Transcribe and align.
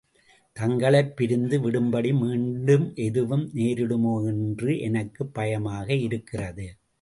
தங்களைப் 0.53 1.15
பிரிந்து 1.15 1.59
விடும்படி 1.59 2.19
மீண்டும் 2.19 2.95
எதுவும் 2.95 3.51
நேரிடுமோ 3.53 4.25
என்று 4.25 4.79
எனக்குப் 4.79 5.33
பயமாக 5.33 5.93
இருக்கிறது. 5.93 6.67